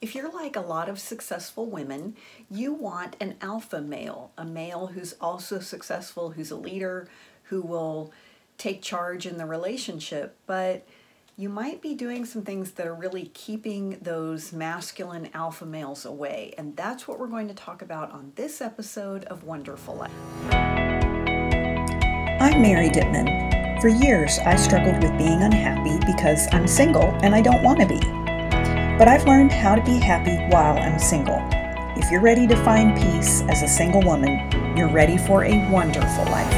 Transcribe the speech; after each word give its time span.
If 0.00 0.14
you're 0.14 0.32
like 0.32 0.56
a 0.56 0.60
lot 0.60 0.88
of 0.88 0.98
successful 0.98 1.66
women, 1.66 2.16
you 2.50 2.72
want 2.72 3.16
an 3.20 3.34
alpha 3.42 3.82
male, 3.82 4.32
a 4.38 4.46
male 4.46 4.86
who's 4.86 5.14
also 5.20 5.60
successful, 5.60 6.30
who's 6.30 6.50
a 6.50 6.56
leader, 6.56 7.06
who 7.44 7.60
will 7.60 8.10
take 8.56 8.80
charge 8.80 9.26
in 9.26 9.36
the 9.36 9.44
relationship, 9.44 10.36
but 10.46 10.86
you 11.36 11.50
might 11.50 11.82
be 11.82 11.94
doing 11.94 12.24
some 12.24 12.42
things 12.42 12.70
that 12.72 12.86
are 12.86 12.94
really 12.94 13.30
keeping 13.34 13.98
those 14.00 14.54
masculine 14.54 15.28
alpha 15.34 15.66
males 15.66 16.06
away. 16.06 16.54
And 16.56 16.74
that's 16.76 17.06
what 17.06 17.18
we're 17.18 17.26
going 17.26 17.48
to 17.48 17.54
talk 17.54 17.82
about 17.82 18.10
on 18.10 18.32
this 18.36 18.62
episode 18.62 19.24
of 19.24 19.44
Wonderful 19.44 19.96
Life. 19.96 20.10
I'm 22.40 22.62
Mary 22.62 22.88
Dittman. 22.88 23.82
For 23.82 23.88
years, 23.88 24.38
I 24.40 24.56
struggled 24.56 25.02
with 25.02 25.16
being 25.18 25.42
unhappy 25.42 25.98
because 26.06 26.48
I'm 26.52 26.66
single 26.66 27.14
and 27.22 27.34
I 27.34 27.42
don't 27.42 27.62
want 27.62 27.80
to 27.80 27.86
be. 27.86 28.19
But 29.00 29.08
I've 29.08 29.26
learned 29.26 29.50
how 29.50 29.74
to 29.76 29.82
be 29.82 29.98
happy 29.98 30.36
while 30.54 30.76
I'm 30.76 30.98
single. 30.98 31.38
If 31.96 32.10
you're 32.10 32.20
ready 32.20 32.46
to 32.46 32.54
find 32.64 32.94
peace 32.94 33.40
as 33.48 33.62
a 33.62 33.66
single 33.66 34.02
woman, 34.02 34.76
you're 34.76 34.92
ready 34.92 35.16
for 35.16 35.42
a 35.42 35.70
wonderful 35.70 36.26
life. 36.26 36.52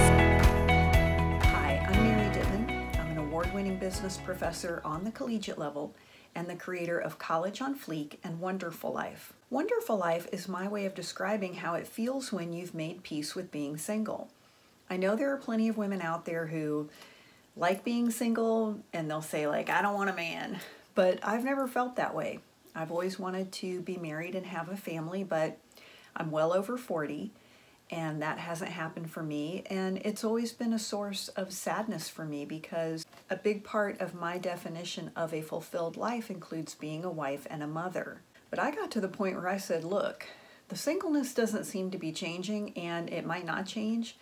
Hi, 1.44 1.86
I'm 1.88 2.02
Mary 2.02 2.28
Dittman. 2.34 2.98
I'm 2.98 3.10
an 3.12 3.18
award 3.18 3.54
winning 3.54 3.76
business 3.76 4.16
professor 4.16 4.82
on 4.84 5.04
the 5.04 5.12
collegiate 5.12 5.56
level 5.56 5.94
and 6.34 6.50
the 6.50 6.56
creator 6.56 6.98
of 6.98 7.16
College 7.16 7.62
on 7.62 7.78
Fleek 7.78 8.16
and 8.24 8.40
Wonderful 8.40 8.92
Life. 8.92 9.32
Wonderful 9.48 9.96
Life 9.96 10.26
is 10.32 10.48
my 10.48 10.66
way 10.66 10.84
of 10.84 10.96
describing 10.96 11.54
how 11.54 11.74
it 11.74 11.86
feels 11.86 12.32
when 12.32 12.52
you've 12.52 12.74
made 12.74 13.04
peace 13.04 13.36
with 13.36 13.52
being 13.52 13.76
single. 13.76 14.30
I 14.90 14.96
know 14.96 15.14
there 15.14 15.32
are 15.32 15.36
plenty 15.36 15.68
of 15.68 15.76
women 15.76 16.02
out 16.02 16.24
there 16.24 16.48
who 16.48 16.90
like 17.56 17.84
being 17.84 18.10
single 18.10 18.80
and 18.92 19.08
they'll 19.08 19.22
say 19.22 19.46
like 19.46 19.70
I 19.70 19.80
don't 19.80 19.94
want 19.94 20.10
a 20.10 20.14
man 20.14 20.58
but 20.94 21.18
I've 21.22 21.44
never 21.44 21.66
felt 21.66 21.96
that 21.96 22.14
way. 22.14 22.40
I've 22.74 22.90
always 22.90 23.18
wanted 23.18 23.52
to 23.52 23.80
be 23.82 23.96
married 23.96 24.34
and 24.34 24.46
have 24.46 24.68
a 24.68 24.76
family, 24.76 25.24
but 25.24 25.58
I'm 26.16 26.30
well 26.30 26.52
over 26.52 26.76
40 26.76 27.32
and 27.92 28.22
that 28.22 28.38
hasn't 28.38 28.70
happened 28.70 29.10
for 29.10 29.22
me. 29.22 29.64
And 29.68 29.98
it's 29.98 30.24
always 30.24 30.52
been 30.52 30.72
a 30.72 30.78
source 30.78 31.28
of 31.28 31.52
sadness 31.52 32.08
for 32.08 32.24
me 32.24 32.46
because 32.46 33.04
a 33.28 33.36
big 33.36 33.64
part 33.64 34.00
of 34.00 34.14
my 34.14 34.38
definition 34.38 35.10
of 35.14 35.34
a 35.34 35.42
fulfilled 35.42 35.98
life 35.98 36.30
includes 36.30 36.74
being 36.74 37.04
a 37.04 37.10
wife 37.10 37.46
and 37.50 37.62
a 37.62 37.66
mother. 37.66 38.22
But 38.48 38.58
I 38.58 38.70
got 38.70 38.90
to 38.92 39.00
the 39.00 39.08
point 39.08 39.36
where 39.36 39.48
I 39.48 39.58
said, 39.58 39.84
look, 39.84 40.26
the 40.68 40.76
singleness 40.76 41.34
doesn't 41.34 41.64
seem 41.64 41.90
to 41.90 41.98
be 41.98 42.12
changing 42.12 42.76
and 42.78 43.10
it 43.10 43.26
might 43.26 43.44
not 43.44 43.66
change, 43.66 44.16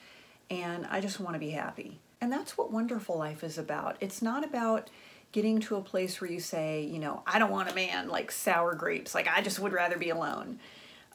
and 0.50 0.84
I 0.86 1.00
just 1.00 1.20
want 1.20 1.34
to 1.34 1.40
be 1.40 1.50
happy. 1.50 2.00
And 2.20 2.32
that's 2.32 2.58
what 2.58 2.72
Wonderful 2.72 3.16
Life 3.16 3.44
is 3.44 3.56
about. 3.56 3.96
It's 4.00 4.20
not 4.20 4.44
about 4.44 4.90
getting 5.32 5.60
to 5.60 5.76
a 5.76 5.80
place 5.80 6.20
where 6.20 6.30
you 6.30 6.40
say, 6.40 6.82
you 6.82 6.98
know, 6.98 7.22
I 7.26 7.38
don't 7.38 7.50
want 7.50 7.70
a 7.70 7.74
man 7.74 8.08
like 8.08 8.32
sour 8.32 8.74
grapes. 8.74 9.14
Like, 9.14 9.28
I 9.28 9.40
just 9.40 9.60
would 9.60 9.72
rather 9.72 9.96
be 9.96 10.10
alone. 10.10 10.58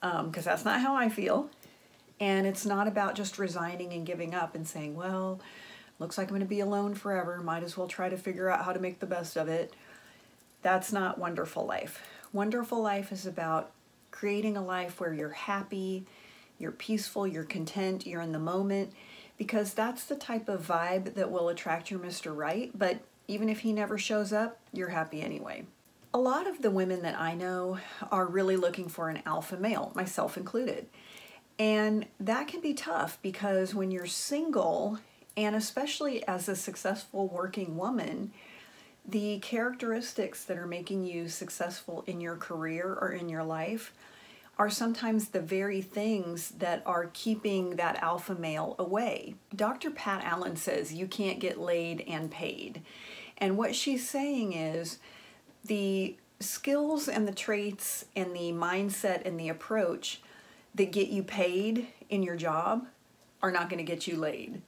Because 0.01 0.47
um, 0.47 0.51
that's 0.51 0.65
not 0.65 0.81
how 0.81 0.95
I 0.95 1.09
feel. 1.09 1.49
And 2.19 2.47
it's 2.47 2.65
not 2.65 2.87
about 2.87 3.15
just 3.15 3.37
resigning 3.37 3.91
and 3.91 4.05
giving 4.05 4.33
up 4.33 4.55
and 4.55 4.67
saying, 4.67 4.95
well, 4.95 5.39
looks 5.99 6.17
like 6.17 6.27
I'm 6.27 6.35
going 6.35 6.41
to 6.41 6.47
be 6.47 6.61
alone 6.61 6.93
forever. 6.93 7.41
Might 7.41 7.63
as 7.63 7.75
well 7.75 7.87
try 7.87 8.09
to 8.09 8.17
figure 8.17 8.49
out 8.49 8.63
how 8.63 8.71
to 8.71 8.79
make 8.79 8.99
the 8.99 9.05
best 9.05 9.35
of 9.35 9.47
it. 9.47 9.73
That's 10.61 10.93
not 10.93 11.17
wonderful 11.17 11.65
life. 11.65 12.01
Wonderful 12.31 12.81
life 12.81 13.11
is 13.11 13.25
about 13.25 13.71
creating 14.11 14.55
a 14.55 14.63
life 14.63 14.99
where 14.99 15.13
you're 15.13 15.29
happy, 15.29 16.05
you're 16.57 16.71
peaceful, 16.71 17.27
you're 17.27 17.43
content, 17.43 18.07
you're 18.07 18.21
in 18.21 18.31
the 18.31 18.39
moment, 18.39 18.93
because 19.37 19.73
that's 19.73 20.05
the 20.05 20.15
type 20.15 20.47
of 20.47 20.65
vibe 20.65 21.15
that 21.15 21.31
will 21.31 21.49
attract 21.49 21.91
your 21.91 21.99
Mr. 21.99 22.35
Right. 22.35 22.71
But 22.73 22.99
even 23.27 23.49
if 23.49 23.59
he 23.59 23.73
never 23.73 23.97
shows 23.97 24.31
up, 24.31 24.59
you're 24.71 24.89
happy 24.89 25.21
anyway. 25.21 25.65
A 26.13 26.19
lot 26.19 26.47
of 26.47 26.61
the 26.61 26.71
women 26.71 27.01
that 27.01 27.19
I 27.19 27.33
know 27.33 27.79
are 28.11 28.25
really 28.25 28.55
looking 28.55 28.87
for 28.87 29.09
an 29.09 29.21
alpha 29.25 29.57
male, 29.57 29.91
myself 29.95 30.37
included. 30.37 30.87
And 31.59 32.05
that 32.19 32.47
can 32.47 32.61
be 32.61 32.73
tough 32.73 33.17
because 33.21 33.73
when 33.73 33.91
you're 33.91 34.05
single, 34.05 34.99
and 35.37 35.55
especially 35.55 36.25
as 36.27 36.47
a 36.47 36.55
successful 36.55 37.27
working 37.27 37.77
woman, 37.77 38.31
the 39.07 39.39
characteristics 39.39 40.43
that 40.45 40.57
are 40.57 40.67
making 40.67 41.05
you 41.05 41.29
successful 41.29 42.03
in 42.07 42.21
your 42.21 42.35
career 42.35 42.97
or 42.99 43.11
in 43.11 43.29
your 43.29 43.43
life 43.43 43.93
are 44.57 44.69
sometimes 44.69 45.29
the 45.29 45.41
very 45.41 45.81
things 45.81 46.51
that 46.51 46.81
are 46.85 47.09
keeping 47.13 47.71
that 47.75 48.01
alpha 48.01 48.33
male 48.33 48.75
away. 48.79 49.35
Dr. 49.53 49.91
Pat 49.91 50.23
Allen 50.23 50.55
says 50.55 50.93
you 50.93 51.07
can't 51.07 51.39
get 51.39 51.59
laid 51.59 52.01
and 52.07 52.31
paid. 52.31 52.81
And 53.37 53.57
what 53.57 53.75
she's 53.75 54.07
saying 54.07 54.53
is 54.53 54.99
the 55.63 56.17
skills 56.39 57.07
and 57.07 57.27
the 57.27 57.33
traits 57.33 58.05
and 58.15 58.35
the 58.35 58.51
mindset 58.51 59.25
and 59.25 59.39
the 59.39 59.49
approach 59.49 60.21
that 60.73 60.91
get 60.91 61.07
you 61.07 61.23
paid 61.23 61.87
in 62.09 62.23
your 62.23 62.35
job 62.35 62.87
are 63.41 63.51
not 63.51 63.69
going 63.69 63.77
to 63.77 63.83
get 63.83 64.07
you 64.07 64.17
laid, 64.17 64.61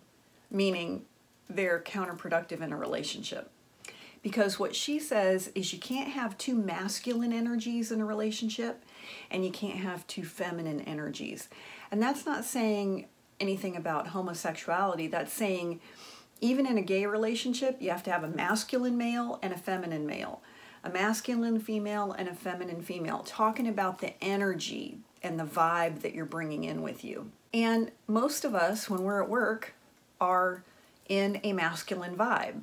meaning 0.50 1.06
they're 1.50 1.80
counterproductive 1.80 2.62
in 2.62 2.72
a 2.72 2.78
relationship. 2.78 3.50
Because 4.24 4.60
what 4.60 4.76
she 4.76 5.00
says 5.00 5.52
is 5.56 5.72
you 5.72 5.80
can't 5.80 6.10
have 6.10 6.38
two 6.38 6.56
masculine 6.56 7.32
energies 7.32 7.92
in 7.92 8.02
a 8.02 8.06
relationship 8.06 8.84
and 9.32 9.46
you 9.46 9.52
can't 9.52 9.78
have 9.80 10.06
two 10.08 10.24
feminine 10.24 10.82
energies. 10.82 11.50
And 11.92 12.02
that's 12.02 12.26
not 12.26 12.44
saying 12.44 13.08
anything 13.40 13.76
about 13.76 14.08
homosexuality, 14.08 15.08
that's 15.08 15.32
saying 15.32 15.80
even 16.42 16.66
in 16.66 16.78
a 16.78 16.81
gay 16.81 17.06
relationship, 17.06 17.78
you 17.80 17.90
have 17.90 18.03
to 18.03 18.12
have 18.12 18.24
a 18.24 18.30
masculine 18.30 18.98
male 18.98 19.40
and 19.42 19.53
a 19.53 19.58
feminine 19.58 20.06
male, 20.06 20.42
a 20.84 20.90
masculine 20.90 21.59
female 21.59 22.12
and 22.12 22.28
a 22.28 22.34
feminine 22.34 22.81
female, 22.81 23.20
talking 23.20 23.68
about 23.68 24.00
the 24.00 24.14
energy 24.24 25.00
and 25.24 25.40
the 25.40 25.46
vibe 25.46 26.02
that 26.02 26.14
you're 26.14 26.25
bringing 26.25 26.64
in 26.64 26.81
with 26.81 27.03
you. 27.03 27.31
And 27.53 27.92
most 28.08 28.46
of 28.46 28.53
us, 28.53 28.90
when 28.90 29.03
we're 29.03 29.22
at 29.22 29.30
work, 29.30 29.74
are 30.20 30.64
in 31.09 31.40
a 31.44 31.53
masculine 31.53 32.16
vibe. 32.16 32.62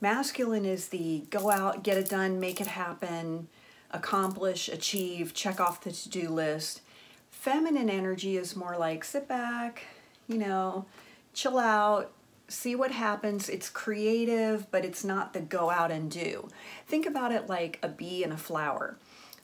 Masculine 0.00 0.64
is 0.64 0.88
the 0.88 1.24
go 1.30 1.50
out, 1.50 1.82
get 1.82 1.98
it 1.98 2.08
done, 2.08 2.40
make 2.40 2.60
it 2.60 2.68
happen, 2.68 3.48
accomplish, 3.90 4.68
achieve, 4.68 5.34
check 5.34 5.60
off 5.60 5.82
the 5.82 5.90
to 5.92 6.08
do 6.08 6.28
list. 6.28 6.80
Feminine 7.30 7.90
energy 7.90 8.36
is 8.36 8.56
more 8.56 8.76
like 8.78 9.04
sit 9.04 9.28
back, 9.28 9.84
you 10.28 10.38
know, 10.38 10.86
chill 11.34 11.58
out, 11.58 12.12
see 12.50 12.74
what 12.74 12.90
happens. 12.90 13.48
It's 13.48 13.70
creative, 13.70 14.70
but 14.70 14.84
it's 14.84 15.04
not 15.04 15.32
the 15.32 15.40
go 15.40 15.70
out 15.70 15.90
and 15.90 16.10
do. 16.10 16.48
Think 16.86 17.06
about 17.06 17.32
it 17.32 17.48
like 17.48 17.78
a 17.82 17.88
bee 17.88 18.22
and 18.24 18.32
a 18.32 18.36
flower. 18.36 18.96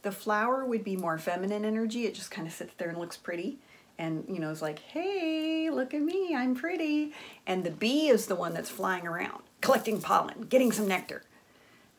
The 0.02 0.12
flower 0.12 0.64
would 0.64 0.84
be 0.84 0.96
more 0.96 1.18
feminine 1.18 1.64
energy. 1.64 2.04
It 2.04 2.14
just 2.14 2.30
kind 2.30 2.46
of 2.46 2.52
sits 2.52 2.72
there 2.76 2.88
and 2.88 2.98
looks 2.98 3.16
pretty 3.16 3.58
and 3.98 4.24
you 4.28 4.38
know 4.38 4.50
is 4.50 4.62
like 4.62 4.78
hey 4.80 5.70
look 5.70 5.94
at 5.94 6.02
me 6.02 6.34
i'm 6.34 6.54
pretty 6.54 7.12
and 7.46 7.64
the 7.64 7.70
bee 7.70 8.08
is 8.08 8.26
the 8.26 8.34
one 8.34 8.52
that's 8.52 8.70
flying 8.70 9.06
around 9.06 9.42
collecting 9.60 10.00
pollen 10.00 10.42
getting 10.42 10.70
some 10.70 10.86
nectar 10.86 11.22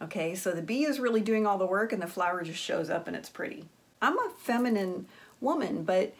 okay 0.02 0.36
so 0.36 0.52
the 0.52 0.62
bee 0.62 0.86
is 0.86 1.00
really 1.00 1.22
doing 1.22 1.48
all 1.48 1.58
the 1.58 1.66
work 1.66 1.92
and 1.92 2.02
the 2.02 2.08
flower 2.08 2.44
just 2.44 2.62
shows 2.62 2.90
up 2.90 3.08
and 3.08 3.16
it's 3.16 3.30
pretty 3.30 3.66
i'm 4.02 4.18
a 4.18 4.30
feminine 4.38 5.08
woman 5.42 5.84
but 5.84 6.14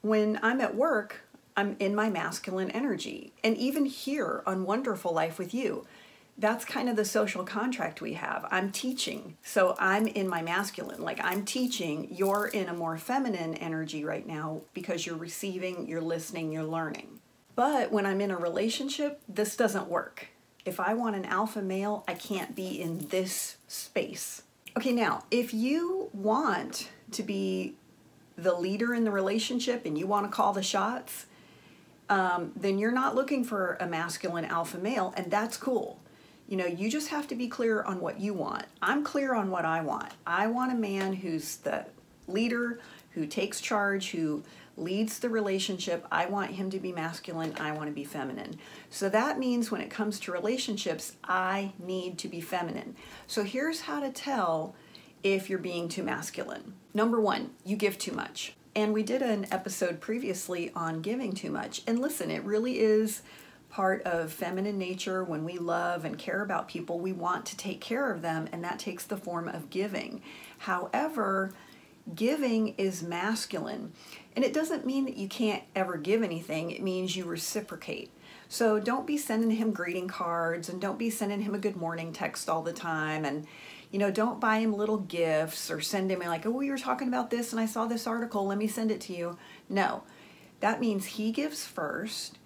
when 0.00 0.38
i'm 0.42 0.60
at 0.60 0.74
work 0.74 1.20
I'm 1.56 1.76
in 1.78 1.94
my 1.94 2.10
masculine 2.10 2.70
energy. 2.70 3.32
And 3.44 3.56
even 3.56 3.84
here 3.84 4.42
on 4.46 4.64
Wonderful 4.64 5.12
Life 5.12 5.38
with 5.38 5.52
You, 5.52 5.86
that's 6.38 6.64
kind 6.64 6.88
of 6.88 6.96
the 6.96 7.04
social 7.04 7.44
contract 7.44 8.00
we 8.00 8.14
have. 8.14 8.46
I'm 8.50 8.72
teaching, 8.72 9.36
so 9.42 9.76
I'm 9.78 10.06
in 10.06 10.28
my 10.28 10.42
masculine. 10.42 11.02
Like 11.02 11.20
I'm 11.22 11.44
teaching, 11.44 12.08
you're 12.10 12.46
in 12.46 12.68
a 12.68 12.74
more 12.74 12.96
feminine 12.96 13.54
energy 13.54 14.04
right 14.04 14.26
now 14.26 14.62
because 14.72 15.06
you're 15.06 15.16
receiving, 15.16 15.86
you're 15.86 16.00
listening, 16.00 16.50
you're 16.50 16.64
learning. 16.64 17.20
But 17.54 17.92
when 17.92 18.06
I'm 18.06 18.20
in 18.20 18.30
a 18.30 18.36
relationship, 18.36 19.20
this 19.28 19.56
doesn't 19.56 19.88
work. 19.88 20.28
If 20.64 20.80
I 20.80 20.94
want 20.94 21.16
an 21.16 21.26
alpha 21.26 21.60
male, 21.60 22.04
I 22.08 22.14
can't 22.14 22.56
be 22.56 22.80
in 22.80 23.08
this 23.08 23.56
space. 23.68 24.42
Okay, 24.76 24.92
now, 24.92 25.24
if 25.30 25.52
you 25.52 26.08
want 26.14 26.88
to 27.10 27.22
be 27.22 27.74
the 28.36 28.54
leader 28.54 28.94
in 28.94 29.04
the 29.04 29.10
relationship 29.10 29.84
and 29.84 29.98
you 29.98 30.06
want 30.06 30.24
to 30.24 30.34
call 30.34 30.54
the 30.54 30.62
shots, 30.62 31.26
um, 32.12 32.52
then 32.54 32.76
you're 32.78 32.92
not 32.92 33.14
looking 33.14 33.42
for 33.42 33.78
a 33.80 33.86
masculine 33.86 34.44
alpha 34.44 34.76
male, 34.76 35.14
and 35.16 35.30
that's 35.30 35.56
cool. 35.56 35.98
You 36.46 36.58
know, 36.58 36.66
you 36.66 36.90
just 36.90 37.08
have 37.08 37.26
to 37.28 37.34
be 37.34 37.48
clear 37.48 37.82
on 37.82 38.00
what 38.00 38.20
you 38.20 38.34
want. 38.34 38.66
I'm 38.82 39.02
clear 39.02 39.34
on 39.34 39.50
what 39.50 39.64
I 39.64 39.80
want. 39.80 40.12
I 40.26 40.46
want 40.48 40.72
a 40.72 40.74
man 40.74 41.14
who's 41.14 41.56
the 41.56 41.86
leader, 42.28 42.80
who 43.12 43.24
takes 43.24 43.62
charge, 43.62 44.10
who 44.10 44.42
leads 44.76 45.20
the 45.20 45.30
relationship. 45.30 46.06
I 46.12 46.26
want 46.26 46.50
him 46.50 46.68
to 46.72 46.78
be 46.78 46.92
masculine. 46.92 47.54
I 47.58 47.72
want 47.72 47.88
to 47.88 47.94
be 47.94 48.04
feminine. 48.04 48.58
So 48.90 49.08
that 49.08 49.38
means 49.38 49.70
when 49.70 49.80
it 49.80 49.88
comes 49.88 50.20
to 50.20 50.32
relationships, 50.32 51.16
I 51.24 51.72
need 51.78 52.18
to 52.18 52.28
be 52.28 52.42
feminine. 52.42 52.94
So 53.26 53.42
here's 53.42 53.80
how 53.80 54.00
to 54.00 54.10
tell 54.10 54.74
if 55.22 55.48
you're 55.48 55.58
being 55.58 55.88
too 55.88 56.02
masculine. 56.02 56.74
Number 56.92 57.18
one, 57.22 57.52
you 57.64 57.76
give 57.76 57.96
too 57.96 58.12
much. 58.12 58.54
And 58.74 58.94
we 58.94 59.02
did 59.02 59.20
an 59.22 59.46
episode 59.52 60.00
previously 60.00 60.70
on 60.74 61.02
giving 61.02 61.32
too 61.32 61.50
much. 61.50 61.82
And 61.86 61.98
listen, 61.98 62.30
it 62.30 62.42
really 62.44 62.80
is 62.80 63.22
part 63.68 64.02
of 64.02 64.32
feminine 64.32 64.78
nature. 64.78 65.24
When 65.24 65.44
we 65.44 65.58
love 65.58 66.04
and 66.04 66.18
care 66.18 66.42
about 66.42 66.68
people 66.68 66.98
we 66.98 67.12
want 67.12 67.46
to 67.46 67.56
take 67.56 67.80
care 67.80 68.10
of 68.10 68.22
them 68.22 68.48
and 68.52 68.64
that 68.64 68.78
takes 68.78 69.04
the 69.04 69.16
form 69.16 69.48
of 69.48 69.70
giving. 69.70 70.22
However 70.58 71.52
giving 72.14 72.74
is 72.78 73.02
masculine. 73.02 73.92
And 74.34 74.44
it 74.44 74.52
doesn't 74.52 74.86
mean 74.86 75.04
that 75.04 75.16
you 75.16 75.28
can't 75.28 75.62
ever 75.74 75.96
give 75.96 76.22
anything. 76.22 76.70
It 76.70 76.82
means 76.82 77.16
you 77.16 77.24
reciprocate 77.24 78.10
so 78.52 78.78
don't 78.78 79.06
be 79.06 79.16
sending 79.16 79.50
him 79.50 79.72
greeting 79.72 80.08
cards 80.08 80.68
and 80.68 80.80
don't 80.80 80.98
be 80.98 81.08
sending 81.08 81.40
him 81.40 81.54
a 81.54 81.58
good 81.58 81.76
morning 81.76 82.12
text 82.12 82.48
all 82.48 82.62
the 82.62 82.72
time 82.72 83.24
and 83.24 83.46
you 83.90 83.98
know 83.98 84.10
don't 84.10 84.40
buy 84.40 84.58
him 84.58 84.74
little 84.74 84.98
gifts 84.98 85.70
or 85.70 85.80
send 85.80 86.10
him 86.10 86.20
like 86.20 86.44
oh 86.44 86.50
we 86.50 86.70
were 86.70 86.78
talking 86.78 87.08
about 87.08 87.30
this 87.30 87.52
and 87.52 87.60
i 87.60 87.66
saw 87.66 87.86
this 87.86 88.06
article 88.06 88.46
let 88.46 88.58
me 88.58 88.66
send 88.66 88.90
it 88.90 89.00
to 89.00 89.14
you 89.14 89.36
no 89.68 90.02
that 90.60 90.80
means 90.80 91.06
he 91.06 91.32
gives 91.32 91.66
first 91.66 92.38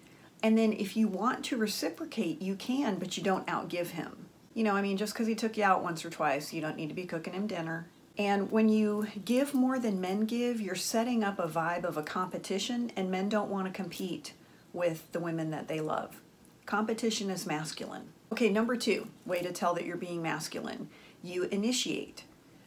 and 0.42 0.56
then 0.56 0.72
if 0.72 0.96
you 0.96 1.08
want 1.08 1.44
to 1.46 1.56
reciprocate, 1.56 2.42
you 2.42 2.54
can, 2.54 2.98
but 2.98 3.16
you 3.16 3.22
don't 3.22 3.46
outgive 3.46 3.88
him. 3.88 4.26
You 4.54 4.64
know, 4.64 4.74
I 4.74 4.82
mean, 4.82 4.96
just 4.96 5.12
because 5.12 5.26
he 5.26 5.34
took 5.34 5.56
you 5.56 5.64
out 5.64 5.82
once 5.82 6.04
or 6.04 6.10
twice, 6.10 6.52
you 6.52 6.60
don't 6.60 6.76
need 6.76 6.88
to 6.88 6.94
be 6.94 7.04
cooking 7.04 7.32
him 7.32 7.46
dinner. 7.46 7.88
And 8.18 8.50
when 8.50 8.68
you 8.68 9.06
give 9.24 9.54
more 9.54 9.78
than 9.78 10.00
men 10.00 10.24
give, 10.24 10.60
you're 10.60 10.74
setting 10.74 11.22
up 11.22 11.38
a 11.38 11.48
vibe 11.48 11.84
of 11.84 11.96
a 11.96 12.02
competition, 12.02 12.90
and 12.96 13.10
men 13.10 13.28
don't 13.28 13.50
want 13.50 13.66
to 13.66 13.72
compete 13.72 14.32
with 14.76 15.10
the 15.12 15.20
women 15.20 15.50
that 15.50 15.66
they 15.66 15.80
love. 15.80 16.20
Competition 16.66 17.30
is 17.30 17.46
masculine. 17.46 18.08
Okay, 18.32 18.48
number 18.48 18.76
two, 18.76 19.08
way 19.24 19.40
to 19.42 19.52
tell 19.52 19.74
that 19.74 19.86
you're 19.86 19.96
being 19.96 20.22
masculine. 20.22 20.88
You 21.22 21.44
initiate. 21.44 22.24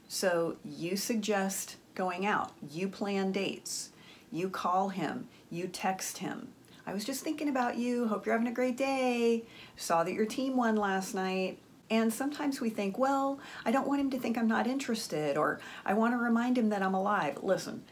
So 0.07 0.57
you 0.65 0.97
suggest 0.97 1.77
going 1.95 2.25
out, 2.25 2.51
you 2.69 2.87
plan 2.87 3.31
dates, 3.31 3.91
you 4.31 4.49
call 4.49 4.89
him, 4.89 5.27
you 5.49 5.67
text 5.67 6.17
him, 6.17 6.49
I 6.89 6.93
was 6.93 7.05
just 7.05 7.23
thinking 7.23 7.49
about 7.49 7.77
you. 7.77 8.07
Hope 8.07 8.25
you're 8.25 8.33
having 8.33 8.47
a 8.47 8.51
great 8.51 8.75
day. 8.75 9.43
Saw 9.75 10.03
that 10.03 10.13
your 10.13 10.25
team 10.25 10.55
won 10.55 10.75
last 10.75 11.13
night. 11.13 11.59
And 11.91 12.11
sometimes 12.11 12.59
we 12.59 12.71
think, 12.71 12.97
well, 12.97 13.39
I 13.63 13.69
don't 13.69 13.87
want 13.87 14.01
him 14.01 14.09
to 14.09 14.17
think 14.17 14.39
I'm 14.39 14.47
not 14.47 14.65
interested, 14.65 15.37
or 15.37 15.59
I 15.85 15.93
want 15.93 16.15
to 16.15 16.17
remind 16.17 16.57
him 16.57 16.69
that 16.69 16.81
I'm 16.81 16.95
alive. 16.95 17.37
Listen, 17.43 17.83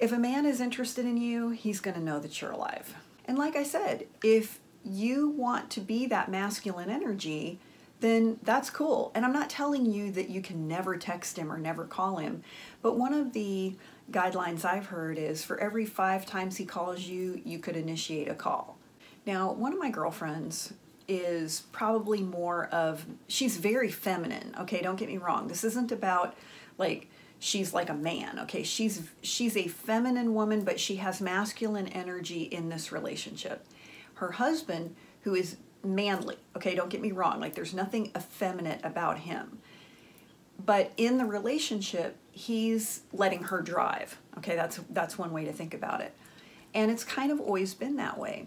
if 0.00 0.12
a 0.12 0.18
man 0.18 0.46
is 0.46 0.60
interested 0.60 1.04
in 1.04 1.18
you, 1.18 1.50
he's 1.50 1.80
going 1.80 1.94
to 1.94 2.02
know 2.02 2.18
that 2.18 2.40
you're 2.40 2.52
alive. 2.52 2.94
And 3.26 3.38
like 3.38 3.54
I 3.54 3.62
said, 3.62 4.06
if 4.24 4.58
you 4.82 5.28
want 5.28 5.70
to 5.70 5.80
be 5.80 6.06
that 6.06 6.30
masculine 6.30 6.88
energy, 6.88 7.58
then 8.00 8.40
that's 8.42 8.70
cool. 8.70 9.12
And 9.14 9.26
I'm 9.26 9.32
not 9.32 9.50
telling 9.50 9.84
you 9.84 10.10
that 10.12 10.30
you 10.30 10.40
can 10.40 10.66
never 10.66 10.96
text 10.96 11.36
him 11.36 11.52
or 11.52 11.58
never 11.58 11.84
call 11.84 12.16
him, 12.16 12.42
but 12.80 12.96
one 12.96 13.12
of 13.12 13.34
the 13.34 13.74
guidelines 14.10 14.64
I've 14.64 14.86
heard 14.86 15.18
is 15.18 15.44
for 15.44 15.60
every 15.60 15.84
five 15.84 16.24
times 16.24 16.56
he 16.56 16.64
calls 16.64 17.02
you, 17.02 17.40
you 17.44 17.58
could 17.58 17.76
initiate 17.76 18.28
a 18.28 18.34
call. 18.34 18.78
Now, 19.26 19.52
one 19.52 19.72
of 19.72 19.78
my 19.78 19.90
girlfriends 19.90 20.72
is 21.06 21.64
probably 21.72 22.22
more 22.22 22.66
of, 22.66 23.04
she's 23.28 23.58
very 23.58 23.90
feminine, 23.90 24.54
okay? 24.60 24.80
Don't 24.80 24.96
get 24.96 25.08
me 25.08 25.18
wrong. 25.18 25.46
This 25.46 25.62
isn't 25.62 25.92
about 25.92 26.34
like, 26.78 27.08
she's 27.40 27.74
like 27.74 27.88
a 27.88 27.94
man 27.94 28.38
okay? 28.38 28.62
She's 28.62 29.02
she's 29.22 29.56
a 29.56 29.66
feminine 29.66 30.34
woman 30.34 30.62
but 30.62 30.78
she 30.78 30.96
has 30.96 31.20
masculine 31.20 31.88
energy 31.88 32.42
in 32.42 32.68
this 32.68 32.92
relationship. 32.92 33.66
Her 34.14 34.32
husband 34.32 34.94
who 35.22 35.34
is 35.34 35.56
manly 35.82 36.36
okay 36.54 36.74
don't 36.74 36.90
get 36.90 37.00
me 37.00 37.10
wrong 37.10 37.40
like 37.40 37.54
there's 37.54 37.74
nothing 37.74 38.12
effeminate 38.16 38.80
about 38.84 39.18
him. 39.18 39.58
But 40.64 40.92
in 40.96 41.18
the 41.18 41.24
relationship 41.24 42.16
he's 42.30 43.00
letting 43.12 43.44
her 43.44 43.62
drive 43.62 44.18
okay? 44.38 44.54
That's 44.54 44.78
that's 44.90 45.18
one 45.18 45.32
way 45.32 45.46
to 45.46 45.52
think 45.52 45.74
about 45.74 46.02
it. 46.02 46.14
And 46.74 46.90
it's 46.90 47.02
kind 47.02 47.32
of 47.32 47.40
always 47.40 47.74
been 47.74 47.96
that 47.96 48.16
way. 48.18 48.46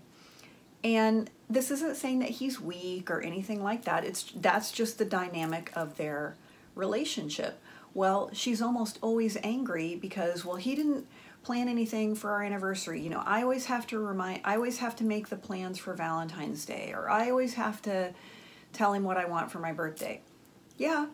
And 0.83 1.29
this 1.49 1.71
isn't 1.71 1.97
saying 1.97 2.19
that 2.19 2.29
he's 2.29 2.59
weak 2.59 3.09
or 3.09 3.21
anything 3.21 3.63
like 3.63 3.85
that. 3.85 4.05
It's 4.05 4.31
that's 4.35 4.71
just 4.71 4.97
the 4.99 5.05
dynamic 5.05 5.71
of 5.75 5.97
their 5.97 6.35
relationship 6.75 7.59
well 7.93 8.29
she's 8.33 8.61
almost 8.61 8.97
always 9.01 9.37
angry 9.43 9.95
because 9.95 10.45
well 10.45 10.55
he 10.55 10.75
didn't 10.75 11.05
plan 11.43 11.67
anything 11.67 12.15
for 12.15 12.31
our 12.31 12.41
anniversary 12.41 13.01
you 13.01 13.09
know 13.09 13.21
i 13.25 13.41
always 13.41 13.65
have 13.65 13.85
to 13.85 13.99
remind 13.99 14.39
i 14.43 14.55
always 14.55 14.77
have 14.77 14.95
to 14.95 15.03
make 15.03 15.29
the 15.29 15.35
plans 15.35 15.77
for 15.77 15.93
valentine's 15.93 16.65
day 16.65 16.91
or 16.93 17.09
i 17.09 17.29
always 17.29 17.55
have 17.55 17.81
to 17.81 18.13
tell 18.71 18.93
him 18.93 19.03
what 19.03 19.17
i 19.17 19.25
want 19.25 19.51
for 19.51 19.59
my 19.59 19.71
birthday 19.71 20.21
yeah 20.77 21.05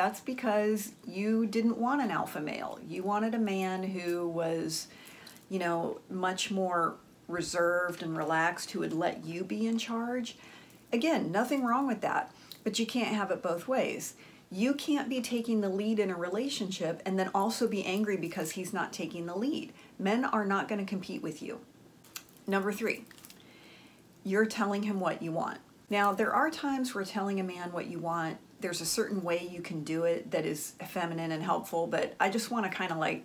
that's 0.00 0.20
because 0.20 0.92
you 1.06 1.46
didn't 1.46 1.76
want 1.76 2.00
an 2.00 2.10
alpha 2.10 2.40
male. 2.40 2.78
You 2.86 3.02
wanted 3.02 3.34
a 3.34 3.38
man 3.38 3.82
who 3.82 4.26
was, 4.28 4.88
you 5.48 5.58
know, 5.58 6.00
much 6.08 6.50
more 6.50 6.94
reserved 7.28 8.02
and 8.02 8.16
relaxed, 8.16 8.70
who 8.70 8.80
would 8.80 8.92
let 8.92 9.24
you 9.26 9.44
be 9.44 9.66
in 9.66 9.78
charge. 9.78 10.36
Again, 10.92 11.30
nothing 11.30 11.64
wrong 11.64 11.86
with 11.86 12.00
that, 12.00 12.32
but 12.64 12.78
you 12.78 12.86
can't 12.86 13.14
have 13.14 13.30
it 13.30 13.42
both 13.42 13.68
ways. 13.68 14.14
You 14.50 14.74
can't 14.74 15.08
be 15.08 15.20
taking 15.20 15.60
the 15.60 15.68
lead 15.68 15.98
in 15.98 16.10
a 16.10 16.16
relationship 16.16 17.02
and 17.06 17.18
then 17.18 17.30
also 17.34 17.68
be 17.68 17.84
angry 17.84 18.16
because 18.16 18.52
he's 18.52 18.72
not 18.72 18.92
taking 18.92 19.26
the 19.26 19.36
lead. 19.36 19.72
Men 19.98 20.24
are 20.24 20.44
not 20.44 20.68
going 20.68 20.80
to 20.80 20.88
compete 20.88 21.22
with 21.22 21.40
you. 21.40 21.60
Number 22.46 22.72
three, 22.72 23.04
you're 24.24 24.46
telling 24.46 24.82
him 24.82 24.98
what 24.98 25.22
you 25.22 25.30
want. 25.30 25.58
Now, 25.88 26.12
there 26.12 26.32
are 26.32 26.50
times 26.50 26.94
where 26.94 27.04
telling 27.04 27.38
a 27.38 27.44
man 27.44 27.72
what 27.72 27.86
you 27.86 27.98
want 27.98 28.38
there's 28.60 28.80
a 28.80 28.86
certain 28.86 29.22
way 29.22 29.48
you 29.50 29.60
can 29.60 29.84
do 29.84 30.04
it 30.04 30.30
that 30.30 30.44
is 30.44 30.74
feminine 30.88 31.32
and 31.32 31.42
helpful, 31.42 31.86
but 31.86 32.14
I 32.20 32.28
just 32.28 32.50
want 32.50 32.70
to 32.70 32.76
kind 32.76 32.92
of 32.92 32.98
like 32.98 33.24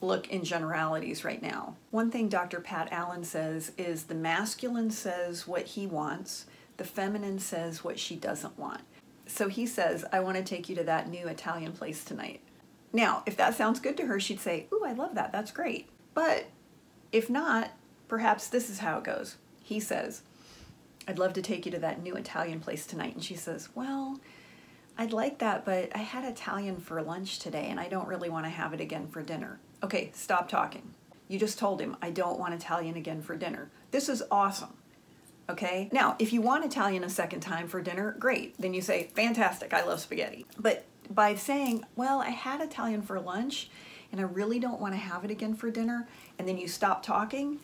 look 0.00 0.28
in 0.30 0.44
generalities 0.44 1.24
right 1.24 1.40
now. 1.40 1.76
One 1.90 2.10
thing 2.10 2.28
Dr. 2.28 2.60
Pat 2.60 2.88
Allen 2.90 3.24
says 3.24 3.72
is 3.78 4.04
the 4.04 4.14
masculine 4.14 4.90
says 4.90 5.46
what 5.46 5.62
he 5.62 5.86
wants, 5.86 6.46
the 6.76 6.84
feminine 6.84 7.38
says 7.38 7.84
what 7.84 7.98
she 7.98 8.16
doesn't 8.16 8.58
want. 8.58 8.82
So 9.32 9.48
he 9.48 9.64
says, 9.64 10.04
I 10.12 10.20
want 10.20 10.36
to 10.36 10.42
take 10.44 10.68
you 10.68 10.76
to 10.76 10.84
that 10.84 11.08
new 11.08 11.26
Italian 11.26 11.72
place 11.72 12.04
tonight. 12.04 12.42
Now, 12.92 13.22
if 13.24 13.34
that 13.38 13.54
sounds 13.54 13.80
good 13.80 13.96
to 13.96 14.06
her, 14.06 14.20
she'd 14.20 14.40
say, 14.40 14.66
Ooh, 14.70 14.84
I 14.84 14.92
love 14.92 15.14
that. 15.14 15.32
That's 15.32 15.50
great. 15.50 15.88
But 16.12 16.44
if 17.12 17.30
not, 17.30 17.70
perhaps 18.08 18.46
this 18.48 18.68
is 18.68 18.80
how 18.80 18.98
it 18.98 19.04
goes. 19.04 19.36
He 19.62 19.80
says, 19.80 20.20
I'd 21.08 21.18
love 21.18 21.32
to 21.32 21.42
take 21.42 21.64
you 21.64 21.72
to 21.72 21.78
that 21.78 22.02
new 22.02 22.14
Italian 22.14 22.60
place 22.60 22.84
tonight. 22.84 23.14
And 23.14 23.24
she 23.24 23.34
says, 23.34 23.70
Well, 23.74 24.20
I'd 24.98 25.14
like 25.14 25.38
that, 25.38 25.64
but 25.64 25.88
I 25.94 26.00
had 26.00 26.26
Italian 26.26 26.76
for 26.76 27.00
lunch 27.00 27.38
today 27.38 27.68
and 27.70 27.80
I 27.80 27.88
don't 27.88 28.08
really 28.08 28.28
want 28.28 28.44
to 28.44 28.50
have 28.50 28.74
it 28.74 28.82
again 28.82 29.08
for 29.08 29.22
dinner. 29.22 29.60
Okay, 29.82 30.10
stop 30.12 30.46
talking. 30.50 30.92
You 31.28 31.38
just 31.38 31.58
told 31.58 31.80
him, 31.80 31.96
I 32.02 32.10
don't 32.10 32.38
want 32.38 32.52
Italian 32.52 32.96
again 32.96 33.22
for 33.22 33.34
dinner. 33.34 33.70
This 33.92 34.10
is 34.10 34.22
awesome. 34.30 34.74
Okay? 35.52 35.90
Now, 35.92 36.16
if 36.18 36.32
you 36.32 36.40
want 36.40 36.64
Italian 36.64 37.04
a 37.04 37.10
second 37.10 37.40
time 37.40 37.68
for 37.68 37.80
dinner, 37.82 38.16
great. 38.18 38.54
Then 38.58 38.72
you 38.72 38.80
say, 38.80 39.10
fantastic, 39.14 39.74
I 39.74 39.84
love 39.84 40.00
spaghetti. 40.00 40.46
But 40.58 40.86
by 41.10 41.34
saying, 41.34 41.84
well, 41.94 42.20
I 42.20 42.30
had 42.30 42.60
Italian 42.60 43.02
for 43.02 43.20
lunch 43.20 43.68
and 44.10 44.20
I 44.20 44.24
really 44.24 44.58
don't 44.58 44.80
want 44.80 44.94
to 44.94 44.98
have 44.98 45.24
it 45.24 45.30
again 45.30 45.54
for 45.54 45.70
dinner, 45.70 46.06
and 46.38 46.46
then 46.46 46.58
you 46.58 46.68
stop 46.68 47.02
talking, 47.02 47.58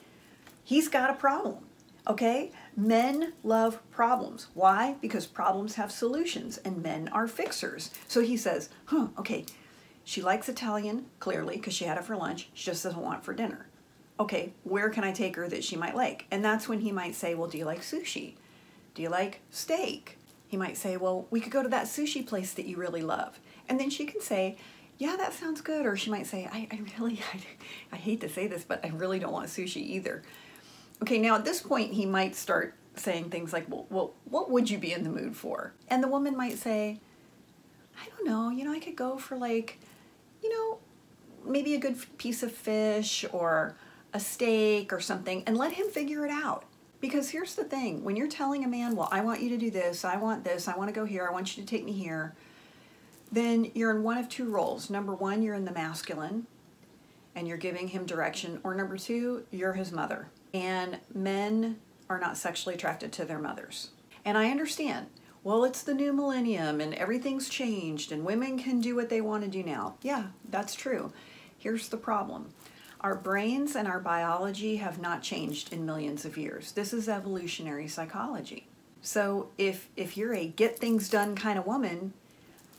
he's 0.64 0.88
got 0.88 1.10
a 1.10 1.14
problem. 1.14 1.58
Okay? 2.06 2.52
Men 2.74 3.34
love 3.42 3.78
problems. 3.90 4.48
Why? 4.54 4.96
Because 5.02 5.26
problems 5.26 5.74
have 5.74 5.92
solutions 5.92 6.56
and 6.58 6.82
men 6.82 7.08
are 7.08 7.28
fixers. 7.28 7.90
So 8.06 8.22
he 8.22 8.36
says, 8.38 8.70
huh, 8.86 9.08
okay, 9.18 9.44
she 10.04 10.22
likes 10.22 10.48
Italian, 10.48 11.04
clearly, 11.20 11.56
because 11.56 11.74
she 11.74 11.84
had 11.84 11.98
it 11.98 12.04
for 12.04 12.16
lunch. 12.16 12.48
She 12.54 12.64
just 12.64 12.82
doesn't 12.82 13.02
want 13.02 13.18
it 13.18 13.24
for 13.24 13.34
dinner. 13.34 13.66
Okay, 14.20 14.52
where 14.64 14.90
can 14.90 15.04
I 15.04 15.12
take 15.12 15.36
her 15.36 15.48
that 15.48 15.62
she 15.62 15.76
might 15.76 15.94
like? 15.94 16.26
And 16.30 16.44
that's 16.44 16.68
when 16.68 16.80
he 16.80 16.90
might 16.90 17.14
say, 17.14 17.34
well, 17.34 17.48
do 17.48 17.56
you 17.56 17.64
like 17.64 17.82
sushi? 17.82 18.34
Do 18.94 19.02
you 19.02 19.08
like 19.08 19.40
steak? 19.50 20.18
He 20.48 20.56
might 20.56 20.76
say, 20.76 20.96
well, 20.96 21.26
we 21.30 21.40
could 21.40 21.52
go 21.52 21.62
to 21.62 21.68
that 21.68 21.86
sushi 21.86 22.26
place 22.26 22.54
that 22.54 22.66
you 22.66 22.76
really 22.76 23.02
love. 23.02 23.38
And 23.68 23.78
then 23.78 23.90
she 23.90 24.06
can 24.06 24.20
say, 24.20 24.56
yeah, 24.96 25.14
that 25.16 25.34
sounds 25.34 25.60
good. 25.60 25.86
Or 25.86 25.96
she 25.96 26.10
might 26.10 26.26
say, 26.26 26.48
I, 26.50 26.66
I 26.72 26.80
really, 26.98 27.20
I, 27.34 27.40
I 27.92 27.96
hate 27.96 28.20
to 28.22 28.28
say 28.28 28.48
this, 28.48 28.64
but 28.64 28.84
I 28.84 28.88
really 28.88 29.18
don't 29.18 29.32
want 29.32 29.48
sushi 29.48 29.82
either. 29.82 30.22
Okay, 31.02 31.18
now 31.18 31.36
at 31.36 31.44
this 31.44 31.62
point, 31.62 31.92
he 31.92 32.06
might 32.06 32.34
start 32.34 32.74
saying 32.96 33.30
things 33.30 33.52
like, 33.52 33.66
well, 33.68 33.86
well, 33.90 34.14
what 34.24 34.50
would 34.50 34.68
you 34.68 34.78
be 34.78 34.92
in 34.92 35.04
the 35.04 35.10
mood 35.10 35.36
for? 35.36 35.72
And 35.88 36.02
the 36.02 36.08
woman 36.08 36.36
might 36.36 36.58
say, 36.58 36.98
I 38.00 38.08
don't 38.08 38.26
know, 38.26 38.50
you 38.50 38.64
know, 38.64 38.72
I 38.72 38.80
could 38.80 38.96
go 38.96 39.16
for 39.16 39.36
like, 39.36 39.78
you 40.42 40.50
know, 40.50 40.78
maybe 41.44 41.74
a 41.74 41.78
good 41.78 41.96
piece 42.18 42.42
of 42.42 42.50
fish 42.50 43.24
or 43.32 43.76
a 44.18 44.20
steak 44.20 44.92
or 44.92 44.98
something 44.98 45.44
and 45.46 45.56
let 45.56 45.72
him 45.72 45.88
figure 45.88 46.26
it 46.26 46.30
out. 46.30 46.64
Because 47.00 47.30
here's 47.30 47.54
the 47.54 47.62
thing 47.62 48.02
when 48.02 48.16
you're 48.16 48.26
telling 48.26 48.64
a 48.64 48.68
man, 48.68 48.96
well, 48.96 49.08
I 49.12 49.20
want 49.20 49.40
you 49.40 49.48
to 49.50 49.56
do 49.56 49.70
this, 49.70 50.04
I 50.04 50.16
want 50.16 50.42
this, 50.42 50.66
I 50.66 50.76
want 50.76 50.88
to 50.88 50.94
go 50.94 51.04
here, 51.04 51.28
I 51.28 51.32
want 51.32 51.56
you 51.56 51.62
to 51.62 51.68
take 51.68 51.84
me 51.84 51.92
here, 51.92 52.34
then 53.30 53.70
you're 53.74 53.92
in 53.92 54.02
one 54.02 54.18
of 54.18 54.28
two 54.28 54.50
roles. 54.50 54.90
Number 54.90 55.14
one, 55.14 55.40
you're 55.40 55.54
in 55.54 55.64
the 55.64 55.72
masculine 55.72 56.48
and 57.36 57.46
you're 57.46 57.56
giving 57.56 57.86
him 57.86 58.04
direction, 58.04 58.58
or 58.64 58.74
number 58.74 58.96
two, 58.96 59.44
you're 59.52 59.74
his 59.74 59.92
mother 59.92 60.28
and 60.52 60.98
men 61.14 61.78
are 62.10 62.18
not 62.18 62.36
sexually 62.36 62.74
attracted 62.74 63.12
to 63.12 63.24
their 63.24 63.38
mothers. 63.38 63.90
And 64.24 64.36
I 64.36 64.50
understand. 64.50 65.06
Well, 65.44 65.62
it's 65.62 65.82
the 65.82 65.94
new 65.94 66.12
millennium 66.12 66.80
and 66.80 66.92
everything's 66.94 67.48
changed 67.48 68.10
and 68.10 68.24
women 68.24 68.58
can 68.58 68.80
do 68.80 68.96
what 68.96 69.10
they 69.10 69.20
want 69.20 69.44
to 69.44 69.48
do 69.48 69.62
now. 69.62 69.94
Yeah, 70.02 70.28
that's 70.50 70.74
true. 70.74 71.12
Here's 71.56 71.88
the 71.88 71.96
problem 71.96 72.48
Our 73.00 73.14
brains 73.14 73.76
and 73.76 73.86
our 73.86 74.00
biology 74.00 74.76
have 74.76 75.00
not 75.00 75.22
changed 75.22 75.72
in 75.72 75.86
millions 75.86 76.24
of 76.24 76.36
years. 76.36 76.72
This 76.72 76.92
is 76.92 77.08
evolutionary 77.08 77.86
psychology. 77.86 78.66
So 79.02 79.50
if 79.56 79.88
if 79.96 80.16
you're 80.16 80.34
a 80.34 80.46
get 80.46 80.78
things 80.78 81.08
done 81.08 81.36
kind 81.36 81.58
of 81.58 81.66
woman, 81.66 82.12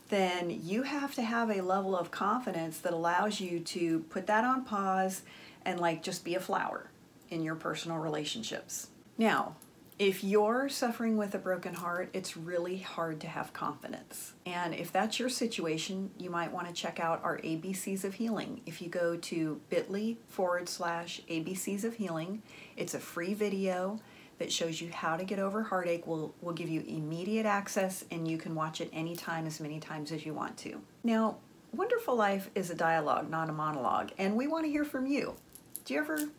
then 0.09 0.49
you 0.49 0.83
have 0.83 1.15
to 1.15 1.21
have 1.21 1.49
a 1.49 1.61
level 1.61 1.95
of 1.95 2.11
confidence 2.11 2.79
that 2.79 2.93
allows 2.93 3.39
you 3.39 3.59
to 3.61 3.99
put 4.09 4.27
that 4.27 4.43
on 4.43 4.65
pause 4.65 5.21
and 5.63 5.79
like 5.79 6.03
just 6.03 6.25
be 6.25 6.35
a 6.35 6.39
flower 6.39 6.89
in 7.29 7.43
your 7.43 7.55
personal 7.55 7.97
relationships. 7.97 8.87
Now, 9.17 9.55
if 9.99 10.23
you're 10.23 10.69
suffering 10.69 11.17
with 11.17 11.35
a 11.35 11.37
broken 11.37 11.73
heart, 11.73 12.09
it's 12.13 12.37
really 12.37 12.77
hard 12.77 13.19
to 13.19 13.27
have 13.27 13.51
confidence. 13.51 14.31
And 14.45 14.73
if 14.73 14.93
that's 14.93 15.19
your 15.19 15.27
situation, 15.27 16.09
you 16.17 16.29
might 16.29 16.53
want 16.53 16.67
to 16.67 16.73
check 16.73 17.01
out 17.01 17.21
our 17.21 17.37
ABCs 17.39 18.05
of 18.05 18.13
Healing. 18.13 18.61
If 18.65 18.81
you 18.81 18.87
go 18.87 19.17
to 19.17 19.59
bit.ly 19.69 20.15
forward 20.29 20.69
slash 20.69 21.21
ABCs 21.29 21.83
of 21.83 21.95
Healing, 21.95 22.41
it's 22.77 22.93
a 22.93 22.99
free 22.99 23.33
video 23.33 23.99
that 24.37 24.53
shows 24.53 24.79
you 24.79 24.89
how 24.89 25.17
to 25.17 25.25
get 25.25 25.37
over 25.37 25.63
heartache. 25.63 26.07
We'll, 26.07 26.33
we'll 26.39 26.55
give 26.55 26.69
you 26.69 26.81
immediate 26.87 27.45
access 27.45 28.05
and 28.09 28.25
you 28.25 28.37
can 28.37 28.55
watch 28.55 28.79
it 28.79 28.89
anytime, 28.93 29.45
as 29.45 29.59
many 29.59 29.81
times 29.81 30.13
as 30.13 30.25
you 30.25 30.33
want 30.33 30.55
to. 30.59 30.81
Now, 31.03 31.35
Wonderful 31.73 32.15
Life 32.15 32.49
is 32.55 32.69
a 32.69 32.75
dialogue, 32.75 33.29
not 33.29 33.49
a 33.49 33.53
monologue, 33.53 34.11
and 34.17 34.37
we 34.37 34.47
want 34.47 34.63
to 34.63 34.71
hear 34.71 34.85
from 34.85 35.05
you. 35.07 35.35
Do 35.83 35.93
you 35.93 35.99
ever 35.99 36.29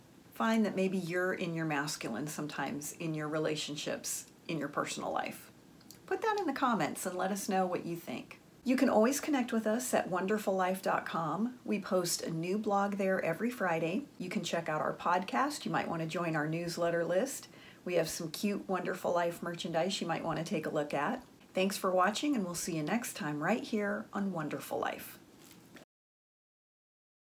find 0.40 0.64
that 0.64 0.74
maybe 0.74 0.96
you're 0.96 1.34
in 1.34 1.52
your 1.52 1.66
masculine 1.66 2.26
sometimes 2.26 2.92
in 2.92 3.12
your 3.12 3.28
relationships, 3.28 4.24
in 4.48 4.56
your 4.56 4.70
personal 4.70 5.12
life? 5.12 5.50
Put 6.06 6.22
that 6.22 6.38
in 6.40 6.46
the 6.46 6.54
comments 6.54 7.04
and 7.04 7.14
let 7.14 7.30
us 7.30 7.46
know 7.46 7.66
what 7.66 7.84
you 7.84 7.94
think. 7.94 8.40
You 8.64 8.74
can 8.74 8.88
always 8.88 9.20
connect 9.20 9.52
with 9.52 9.66
us 9.66 9.92
at 9.92 10.10
wonderfullife.com. 10.10 11.56
We 11.66 11.78
post 11.78 12.22
a 12.22 12.30
new 12.30 12.56
blog 12.56 12.94
there 12.94 13.22
every 13.22 13.50
Friday. 13.50 14.06
You 14.16 14.30
can 14.30 14.42
check 14.42 14.70
out 14.70 14.80
our 14.80 14.94
podcast. 14.94 15.66
You 15.66 15.72
might 15.72 15.88
want 15.88 16.00
to 16.00 16.08
join 16.08 16.34
our 16.34 16.48
newsletter 16.48 17.04
list. 17.04 17.48
We 17.84 17.96
have 17.96 18.08
some 18.08 18.30
cute 18.30 18.66
Wonderful 18.66 19.12
Life 19.12 19.42
merchandise 19.42 20.00
you 20.00 20.06
might 20.06 20.24
want 20.24 20.38
to 20.38 20.44
take 20.44 20.64
a 20.64 20.70
look 20.70 20.94
at. 20.94 21.22
Thanks 21.52 21.76
for 21.76 21.90
watching, 21.90 22.34
and 22.34 22.46
we'll 22.46 22.54
see 22.54 22.78
you 22.78 22.82
next 22.82 23.12
time 23.12 23.44
right 23.44 23.62
here 23.62 24.06
on 24.14 24.32
Wonderful 24.32 24.78
Life. 24.78 25.19